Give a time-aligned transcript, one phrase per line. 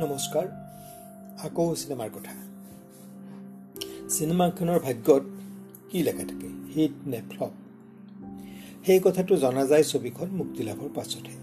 [0.00, 0.46] নমস্কাৰ।
[1.44, 2.32] আকৌ চিনেমাৰ কথা।
[4.08, 5.22] চিনেমাখনৰ ভাগ্যত
[5.90, 6.48] কি লেখা থাকে?
[6.74, 7.50] হিট নে ফ্লপ?
[8.86, 11.36] সেই কথাটো জনা যায় ছবিখন মুক্তি লাভৰ পাছতহে।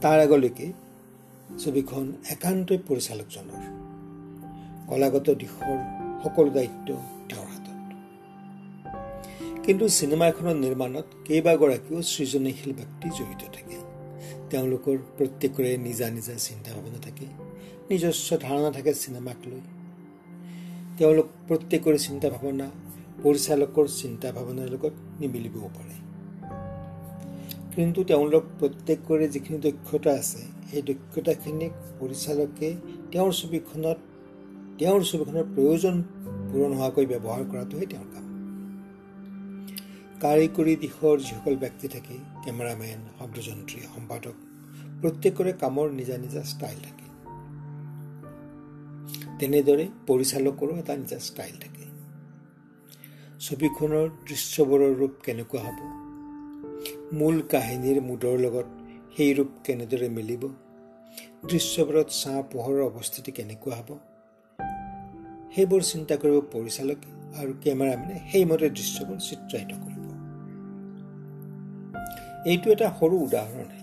[0.00, 0.72] তাৰ আগলৈকে
[1.58, 3.62] ছবিখন একান্তই পৰিচালকজনৰ।
[4.88, 5.78] কলাগত দিশৰ
[6.24, 6.94] সকলো দায়িত্ব
[7.28, 7.96] তেওঁৰ হাতত।
[9.62, 13.91] কিন্তু চিনেমা এখনৰ নিৰ্মাণত কেইবাগৰাকীও সৃজনীশীল ব্যক্তি জড়িত থাকে।
[14.52, 17.26] তেওঁলোকৰ প্ৰত্যেকৰে নিজা নিজা চিন্তা ভাৱনা থাকে
[17.90, 19.62] নিজস্ব ধাৰণা থাকে চিনেমাক লৈ
[20.98, 22.66] তেওঁলোক প্ৰত্যেকৰে চিন্তা ভাৱনা
[23.22, 25.96] পৰিচালকৰ চিন্তা ভাৱনাৰ লগত নিমিলিবও পাৰে
[27.74, 32.68] কিন্তু তেওঁলোক প্ৰত্যেকৰে যিখিনি দক্ষতা আছে সেই দক্ষতাখিনিক পৰিচালকে
[33.12, 33.98] তেওঁৰ ছবিখনত
[34.78, 35.96] তেওঁৰ ছবিখনৰ প্ৰয়োজন
[36.50, 38.21] পূৰণ হোৱাকৈ ব্যৱহাৰ কৰাটোহে তেওঁৰ কাম
[40.22, 44.36] কাৰিকৰী দিশৰ যিসকল ব্যক্তি থাকে কেমেৰামেন শব্দযন্ত্ৰী সম্পাদক
[45.00, 47.06] প্ৰত্যেকৰে কামৰ নিজা নিজা ষ্টাইল থাকে।
[49.38, 51.84] তেনেদৰে পৰিচালকৰো এটা নিজা ষ্টাইল থাকে।
[53.40, 55.78] ছবিখনৰ দৃশ্যবোৰৰ ৰূপ কেনেকুৱা হ'ব?
[57.12, 58.66] মূল কাহিনীৰ মুদৰ লগত
[59.16, 60.48] সেই ৰূপ কেনেদৰে মিলিব?
[61.48, 63.98] দৃশ্যবোৰত ছাঁ পোহৰৰ অৱস্থিতি কেনেকুৱা হ'ব?
[65.54, 67.08] সেইবোৰ চিন্তা কৰিব পৰিচালকে
[67.40, 69.91] আৰু কেমেৰামেনে সেইমতে দৃশ্যবোৰ চিত্ৰায়িত কৰিব।
[72.46, 73.82] এইটো এটা সৰু উদাহৰণহে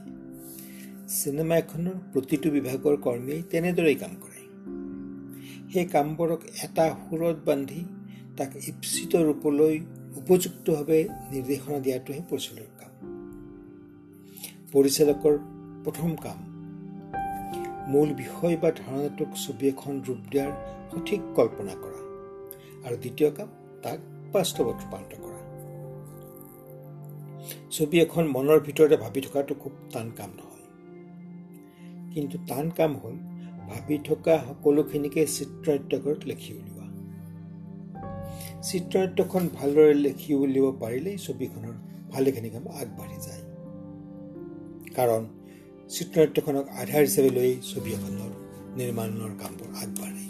[1.07, 4.41] চিনেমা এখনৰ প্ৰতিটো বিভাগৰ কৰ্মীয়ে তেনেদৰেই কাম কৰে।
[5.73, 7.85] সেই কামবোৰক এটা সুৰত বান্ধি
[8.37, 9.79] তাক ইপ্সিত ৰূপলৈ
[10.15, 12.91] উপযুক্তভাৱে নিৰ্দেশনা দিয়াটোহে পৰিচালকৰ কাম।
[14.71, 15.37] পৰিচালকৰ
[15.83, 16.39] প্ৰথম কাম
[17.87, 20.51] মূল বিষয় বা ধাৰণাটোক ছবি এখন ৰূপ দিয়াৰ
[20.91, 21.99] সঠিক কল্পনা কৰা।
[22.87, 23.47] আৰু দ্বিতীয় কাম
[23.83, 23.99] তাক
[24.33, 25.28] বাস্তৱত ৰূপান্তৰ কৰা।
[27.71, 30.65] ছবি এখন মনৰ ভিতৰতে ভাবি থকাটো খুব টান কাম নহয়।
[32.13, 33.15] কিন্তু টান কাম হ'ল
[33.69, 36.87] ভাবি থকা সকলোখিনিকে চিত্ৰায়ত্তকৰত লিখি উলিওৱা।
[38.61, 41.73] চিত্ৰায়ত্তখন ভালদৰে লিখি উলিয়াব পাৰিলেই ছবিখনৰ
[42.11, 43.43] ভালেখিনি কাম আগবাঢ়ি যায়।
[44.95, 45.27] কাৰণ
[45.89, 48.31] চিত্ৰায়ত্তখনক আধাৰ হিচাপে লৈ ছবি এখনৰ
[48.77, 50.25] নিৰ্মাণৰ কামবোৰ আগবাঢ়ে।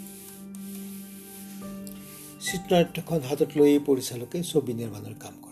[2.40, 5.49] চিত্ৰায়ত্তখন হাতত লৈ পৰিচালকে ছবি নিৰ্মাণৰ কাম কৰে।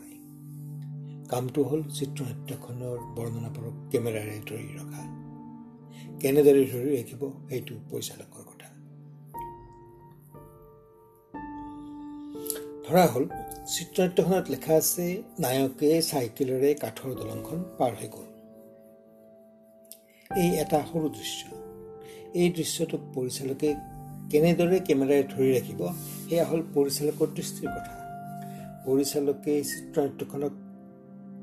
[1.29, 5.03] কামটো হ'ল চিত্ৰনাট্যখনৰ বৰ্ণনাপৰক কেমেৰাৰে ধৰি ৰখা।
[6.21, 8.69] কেনেদৰে ধৰি ৰাখিব সেইটো পৰিচালকৰ কথা।
[12.85, 13.25] ধৰা হ'ল
[13.67, 18.27] চিত্ৰনাট্যখনত লেখা আছে নায়কে চাইকেলেৰে কাঠৰ দলংখন পাৰ হৈ গ'ল।
[20.37, 21.41] এই এটা সৰু দৃশ্য।
[22.35, 23.75] এই দৃশ্যটোক পৰিচালকে
[24.31, 25.81] কেনেদৰে কেমেৰাৰে ধৰি ৰাখিব
[26.29, 27.95] সেয়া হ'ল পৰিচালকৰ দৃষ্টিৰ কথা।
[28.87, 30.68] পৰিচালকে চিত্ৰনাট্যখনক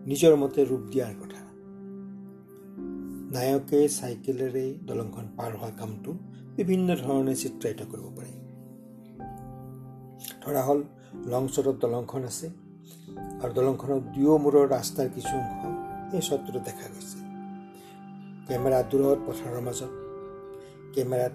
[0.06, 1.42] নিজৰ মতে ৰূপ দিয়াৰ কথা।
[3.34, 6.12] নায়কে চাইকেলেৰে দলংখন পাৰ হোৱা কামটো
[6.56, 8.34] বিভিন্ন ধৰণে চিত্ৰায়িত কৰিব পাৰে।
[10.46, 10.84] ধৰা হ'ল
[11.26, 12.48] লং শ্বটত দলংখন আছে
[13.42, 15.62] আৰু দলংখনৰ দুয়ো মূৰৰ ৰাস্তাৰ কিছু অংশ
[16.16, 17.18] এই শ্বটটোত দেখা গৈছে।
[18.48, 19.92] কেমেৰা দূৰত পথাৰৰ মাজত
[20.94, 21.34] কেমেৰাত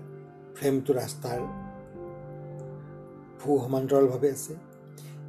[0.56, 1.40] ফ্ৰেমটো ৰাস্তাৰ
[3.40, 4.69] ভূ সমান্তৰালভাৱে আছে।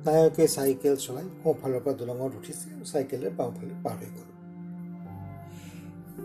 [0.06, 4.29] নায়কে চাইকেল চলাই সোঁফালৰ পৰা দলঙত উঠিছে আৰু চাইকেলেৰে বাওঁফালে পাৰ হৈ গ'ল।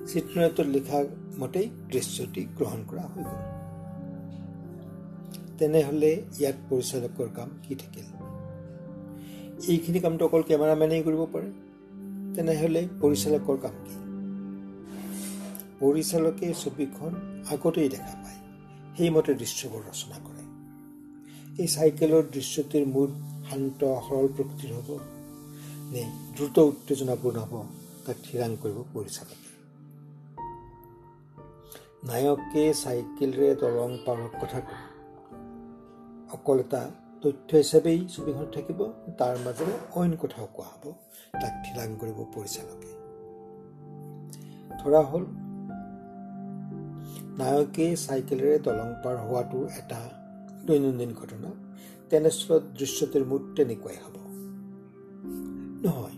[0.06, 1.04] চিত্ৰনাট্যত লিখা
[1.38, 3.42] মতেই দৃশ্যটি গ্ৰহণ কৰা হৈ গ'ল।
[5.58, 8.06] তেনেহ'লে ইয়াত পৰিচালকৰ কাম কি থাকিল?
[9.68, 11.50] এইখিনি কামটো অকল কেমেৰামেনেই কৰিব পাৰে।
[12.34, 13.96] তেনেহ'লে পৰিচালকৰ কাম কি?
[15.80, 17.12] পৰিচালকে ছবিখন
[17.50, 18.36] আগতেই দেখা পায়।
[18.96, 20.36] সেইমতে দৃশ্যবোৰ ৰচনা কৰে।
[21.62, 24.88] এই চাইকেলৰ দৃশ্যটিৰ মূল শান্ত সৰল প্ৰকৃতিৰ হ'ব।
[25.92, 26.02] নে
[26.36, 27.54] দ্ৰুত উত্তেজনাপূৰ্ণ হ'ব
[28.06, 29.46] তাক থিৰাং কৰিব পৰিচালকে।
[32.04, 34.76] নায়কে চাইকেলেৰে দলং পাৰৰ কথাটো
[36.32, 36.82] অকল এটা
[37.22, 38.80] তথ্য হিচাপেই ছবিখনত থাকিব
[39.18, 40.84] তাৰ মাজেৰে অইন কথাও কোৱা হ'ব
[41.40, 42.90] তাক থিৰাং কৰিব পৰিচালকে।
[44.80, 45.24] ধৰা হ'ল
[47.38, 50.00] নায়কে চাইকেলেৰে দলং পাৰ হোৱাটো এটা
[50.66, 51.65] দৈনন্দিন ঘটনা।
[52.10, 54.16] তেনেস্থলত দৃশ্যটোৰ মুঠ তেনেকুৱাই হ'ব।
[55.84, 56.16] নহয়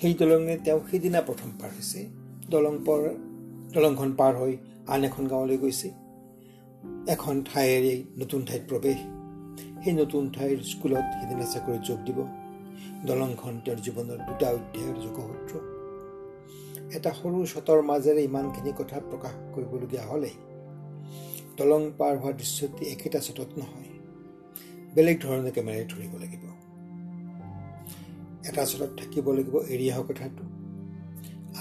[0.00, 2.00] সেই দলঙে তেওঁ সেইদিনা প্ৰথম পাৰ হৈছে।
[2.50, 3.02] দলং পাৰ
[3.74, 4.56] দলংখন পাৰ হৈ
[4.86, 5.88] আন এখন গাঁৱলৈ গৈছে।
[7.08, 8.98] এখন ঠাইৰে নতুন ঠাইত প্ৰৱেশ।
[9.84, 12.18] সেই নতুন ঠাইৰ স্কুলত সেইদিনা চাকৰিত যোগ দিব।
[13.06, 15.54] দলংখন তেওঁৰ জীৱনৰ দুটা অধ্যায়ৰ যোগসূত্ৰ।
[16.96, 20.32] এটা সৰু শ্বটৰ মাজেৰে ইমানখিনি কথা প্ৰকাশ কৰিবলগীয়া হ'লে
[21.56, 23.89] দলং পাৰ হোৱা দৃশ্যটি একেটা শ্বটত নহয়।
[24.94, 26.44] বেলেগ ধৰণে কেমেৰাই ধৰিব লাগিব।
[28.48, 30.44] এটা শ্বটত থাকিব লাগিব এৰি অহা কথাটো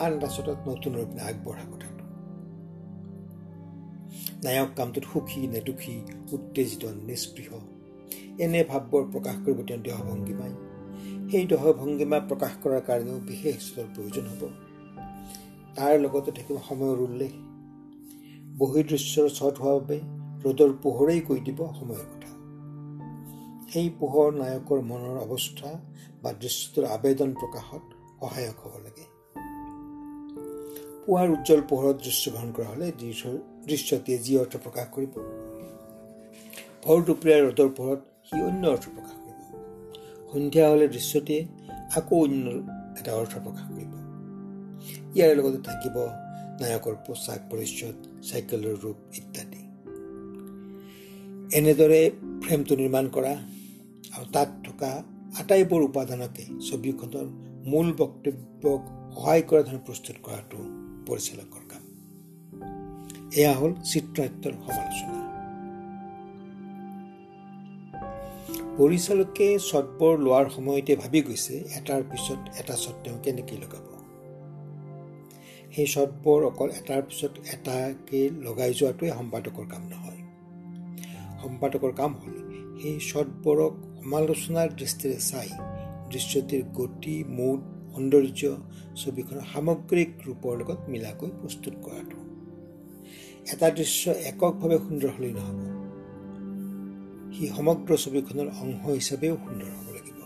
[0.03, 2.03] আন এটা শ্বটত নতুন ৰূপে আগবঢ়া কথাটো।
[4.43, 5.95] নায়ক কামটোত সুখী নে দুখী
[6.31, 7.49] উত্তেজিত নিষ্পৃহ
[8.39, 10.53] এনে ভাৱবোৰ প্ৰকাশ কৰিব তেওঁ দেহভংগীমাই
[11.31, 13.57] সেই দেহভংগীমা প্ৰকাশ কৰাৰ কাৰণেও বিশেষ
[13.95, 14.41] প্ৰয়োজন হ'ব।
[15.75, 17.33] তাৰ লগতে থাকিব সময়ৰ উল্লেখ।
[18.59, 19.97] বহিৰ্দৃশ্যৰ চট হোৱাৰ বাবে
[20.43, 22.18] ৰ'দৰ পোহৰেই কৈ দিব সময়ৰ কথা
[23.71, 25.69] সেই পোহৰ নায়কৰ মনৰ অৱস্থা
[26.23, 27.83] বা দৃশ্যটোৰ আবেদন প্ৰকাশত
[28.19, 29.05] সহায়ক হ'ব লাগে।
[31.03, 32.87] পুৱাৰ উজ্জ্বল পোহৰত দৃশ্য গ্ৰহণ কৰা হ'লে
[33.69, 35.13] দৃশ্যটিয়ে যি অৰ্থ প্ৰকাশ কৰিব
[36.83, 39.39] ভৰ দুপৰীয়া ৰ'দৰ পোহৰত সি অন্য অৰ্থ প্ৰকাশ কৰিব।
[40.31, 41.41] সন্ধিয়া হ'লে দৃশ্যটিয়ে
[41.99, 42.45] আকৌ অন্য
[42.99, 43.91] এটা অৰ্থ প্ৰকাশ কৰিব।
[45.15, 45.95] ইয়াৰ লগতে থাকিব
[46.61, 47.95] নায়কৰ পোচাক পৰিচ্ছদ
[48.29, 49.61] চাইকেলৰ ৰূপ ইত্যাদি।
[51.59, 52.01] এনেদৰে
[52.43, 53.33] ফ্ৰেমটো নিৰ্মাণ কৰা
[54.15, 55.03] আৰু তাত থকা
[55.39, 57.25] আটাইবোৰ উপাদানকে ছবিখনৰ
[57.69, 58.81] মূল বক্তব্যক
[59.15, 60.57] সহায় কৰা ধৰণে প্ৰস্তুত কৰাটো
[61.07, 61.83] পৰিচালকৰ কাম।
[63.35, 65.19] এয়া হ'ল চিত্ৰাত্যৰ সমালোচনা।
[68.77, 73.85] পৰিচালকে শ্বটবোৰ লোৱাৰ সময়তে ভাবি গৈছে এটাৰ পিছত এটা শ্বট তেওঁ কেনেকৈ লগাব।
[75.75, 80.21] সেই শ্বটবোৰ অকল এটাৰ পিছত এটাকে লগাই যোৱাটোৱে সম্পাদকৰ কাম নহয়।
[81.41, 82.35] সম্পাদকৰ কাম হ'ল
[82.81, 83.73] সেই শ্বটবোৰক
[84.03, 85.49] সমালোচনাৰ দৃষ্টিৰে চাই
[86.11, 87.59] দৃশ্যটিৰ গতি মুড
[87.93, 88.41] সৌন্দৰ্য
[88.95, 92.19] ছবিখনৰ সামগ্ৰিক ৰূপৰ লগত মিলাকৈ প্ৰস্তুত কৰাটো।
[93.53, 95.59] এটা দৃশ্য এককভাৱে সুন্দৰ হ'লেই নহ'ব।
[97.33, 100.19] সি সমগ্ৰ ছবিখনৰ অংশ হিচাপেও সুন্দৰ হ'ব লাগিব।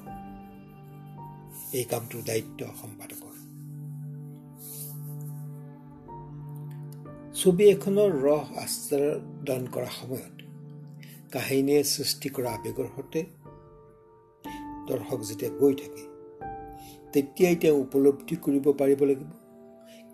[1.73, 3.33] এই কামটোৰ দায়িত্ব সম্পাদকৰ।
[7.33, 10.35] ছবি এখনৰ ৰস আস্বাদন কৰা সময়ত
[11.31, 13.42] কাহিনীয়ে সৃষ্টি কৰা আৱেগৰ সৈতে
[14.87, 16.03] দৰ্শক যেতিয়া গৈ থাকে
[17.13, 19.31] তেতিয়াই তেওঁ উপলব্ধি কৰিব পাৰিব লাগিব।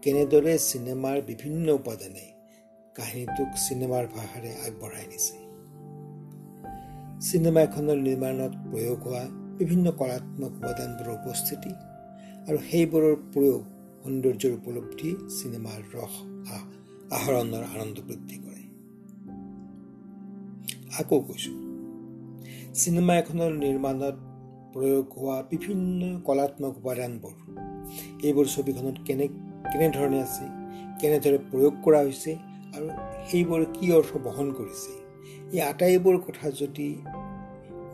[0.03, 2.25] কেনেদৰে চিনেমাৰ বিভিন্ন উপাদানে
[2.95, 5.35] কাহিনীটোক চিনেমাৰ ভাষাৰে আগবঢ়াই নিছে?
[7.27, 9.23] চিনেমা এখনৰ নিৰ্মাণত প্ৰয়োগ হোৱা
[9.59, 11.71] বিভিন্ন কলাত্মক উপাদানবোৰৰ উপস্থিতি
[12.47, 13.61] আৰু সেইবোৰৰ প্ৰয়োগ
[14.03, 16.13] সৌন্দৰ্যৰ উপলব্ধি চিনেমাৰ ৰস
[17.17, 18.63] আহৰণৰ আনন্দ বৃদ্ধি কৰে।
[20.99, 21.55] আকৌ কৈছোঁ
[22.73, 24.15] চিনেমা এখনৰ নিৰ্মাণত
[24.73, 27.33] প্ৰয়োগ হোৱা বিভিন্ন কলাত্মক উপাদানবোৰ।
[28.27, 29.27] এইবোৰ ছবিখনত কেনে
[29.71, 30.45] কেনেধৰণে আছে
[31.01, 32.31] কেনেদৰে প্ৰয়োগ কৰা হৈছে
[32.75, 32.87] আৰু
[33.29, 34.91] সেইবোৰ কি অৰ্থ বহন কৰিছে
[35.53, 36.87] এই আটাইবোৰ কথা যদি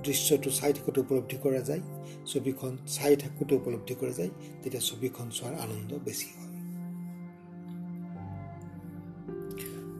[0.04, 1.82] দৃশ্যটো চাই থাকোঁতে উপলব্ধি কৰা যায়
[2.26, 4.32] ছবিখন চাই থাকোঁতে উপলব্ধি কৰা যায়
[4.62, 6.54] তেতিয়া ছবিখন চোৱাৰ আনন্দ বেছি হয়।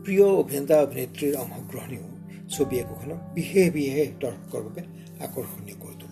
[0.04, 2.06] প্ৰিয় অভিনেতা অভিনেত্ৰীৰ অংশগ্ৰহণেও
[2.50, 4.82] ছবি একোখনক বিশেষ বিশেষ দৰ্শকৰ বাবে
[5.26, 6.05] আকৰ্ষণীয় কৰি তোলে।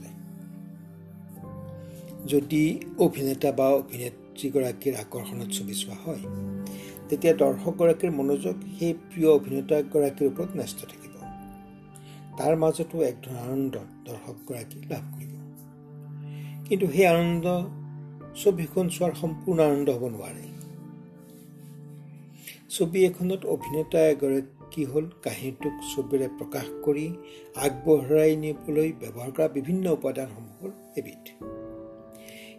[2.28, 6.22] যদি অভিনেতা বা অভিনেত্ৰীগৰাকীৰ আকৰ্ষণত ছবি চোৱা হয়
[7.10, 11.14] তেতিয়া দৰ্শকগৰাকীৰ মনোযোগ সেই প্ৰিয় অভিনেতাগৰাকীৰ ওপৰত ন্যস্ত থাকিব।
[12.38, 15.34] তাৰ মাজতো এক ধৰণৰ আনন্দ দৰ্শকগৰাকী লাভ কৰিব।
[16.70, 17.46] কিন্তু সেই আনন্দ
[18.44, 20.44] ছবিখন চোৱাৰ সম্পূৰ্ণ আনন্দ হ'ব নোৱাৰে।
[22.70, 27.14] ছবি এখনত অভিনেতা এগৰাকী হ'ল কাহিনীটোক ছবিৰে প্ৰকাশ কৰি
[27.56, 31.53] আগবঢ়াই নিবলৈ ব্যৱহাৰ কৰা বিভিন্ন উপাদানসমূহৰ এবিধ।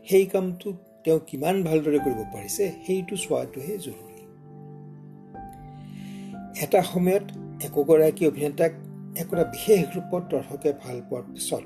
[0.08, 0.72] সেই কামটো
[1.04, 4.14] তেওঁ কিমান ভালদৰে কৰিব পাৰিছে সেইটো চোৱাটোহে জৰুৰী।
[6.62, 7.24] এটা সময়ত
[7.64, 8.72] একোগৰাকী অভিনেতাক
[9.16, 11.64] একোটা বিশেষ ৰূপত দৰ্শকে ভাল পোৱাৰ পিছত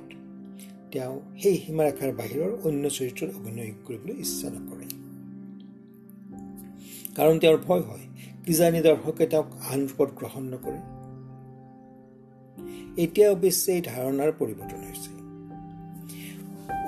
[0.92, 4.86] তেওঁ সেই সীমাৰেখাৰ বাহিৰৰ অন্য চৰিত্ৰত অভিনয় কৰিবলৈ ইচ্ছা নকৰে।
[7.16, 8.04] কাৰণ তেওঁৰ ভয় হয়
[8.46, 10.80] কিজানি দৰ্শকে তেওঁক আন ৰূপত গ্ৰহণ নকৰে।
[13.02, 15.17] এতিয়া অৱশ্যে এই ধাৰণাৰ পৰিৱৰ্তন হৈছে।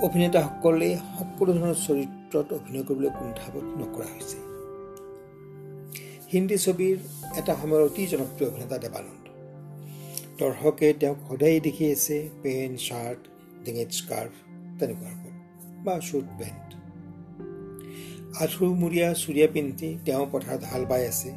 [0.07, 4.37] অভিনেতাসকলে সকলো ধৰণৰ চৰিত্ৰত অভিনয় কৰিবলৈ কুণ্ঠাবোধ নকৰা হৈছে।
[6.33, 6.95] হিন্দী ছবিৰ
[7.39, 9.25] এটা সময়ৰ অতি জনপ্ৰিয় অভিনেতা দেৱানন্দ
[10.39, 13.21] দৰ্শকে তেওঁক সদায় দেখি আছে পেণ্ট শ্বাৰ্ট
[13.65, 14.33] ডিঙিত স্কাৰ্ফ
[14.79, 15.11] তেনেকুৱা
[15.85, 16.67] বা শ্বুট পেণ্ট।
[18.41, 21.29] আঁঠুমূৰীয়া চুৰিয়া পিন্ধি তেওঁ পথাৰত হাল বাই আছে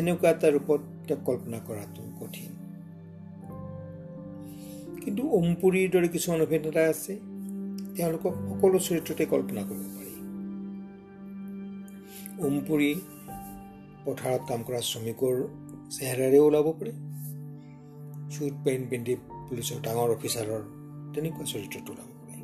[0.00, 2.50] এনেকুৱা এটা ৰূপত তেওঁক কল্পনা কৰাটো কঠিন।
[5.04, 7.33] কিন্তু অম্পুৰীৰ দৰে কিছুমান অভিনেতা আছে
[7.96, 10.12] তেওঁলোকক সকলো চৰিত্ৰতে কল্পনা কৰিব পাৰি।
[12.46, 12.94] ওমপুৰি
[14.04, 15.34] পথাৰত কাম কৰা শ্ৰমিকৰ
[15.90, 16.92] চেহেৰাৰে ওলাব পাৰে।
[18.30, 19.14] চুট পেণ্ট পিন্ধি
[19.48, 20.62] পুলিচৰ ডাঙৰ অফিচাৰৰ
[21.14, 22.38] তেনেকুৱা চৰিত্ৰত ওলাব পাৰে।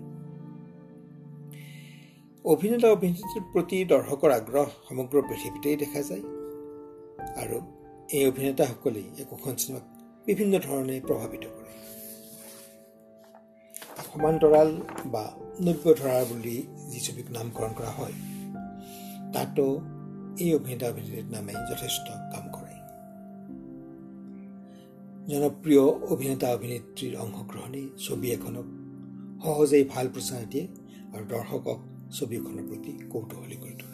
[2.44, 6.24] অভিনেতা অভিনেত্ৰীৰ প্ৰতি দৰ্শকৰ আগ্ৰহ সমগ্ৰ পৃথিৱীতেই দেখা যায়।
[7.42, 7.56] আৰু
[8.12, 9.84] এই অভিনেতাসকলেই একোখন চিনেমাক
[10.26, 11.70] বিভিন্ন ধৰণে প্ৰভাৱিত কৰে।
[14.12, 14.70] সমান্তৰাল
[15.06, 15.24] বা
[15.60, 16.56] নব্যধৰা বুলি
[16.90, 18.14] যি ছবিক নামকৰণ কৰা হয়
[19.32, 19.64] তাতো
[20.40, 22.74] এই অভিনেতা অভিনেত্ৰীৰ নামে যথেষ্ট কাম কৰে।
[25.30, 28.66] জনপ্ৰিয় অভিনেতা অভিনেত্ৰীৰ অংশগ্ৰহণেই ছবি এখনক
[29.44, 30.66] সহজেই ভাল প্ৰচাৰ দিয়ে
[31.12, 31.78] আৰু দৰ্শকক
[32.10, 33.89] ছবিখনৰ প্ৰতি কৌতূহলী কৰি তোলায়